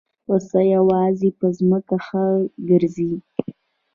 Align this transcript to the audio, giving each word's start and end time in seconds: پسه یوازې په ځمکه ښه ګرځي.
پسه 0.25 0.59
یوازې 0.75 1.29
په 1.39 1.47
ځمکه 1.57 1.95
ښه 2.05 2.25
ګرځي. 2.69 3.11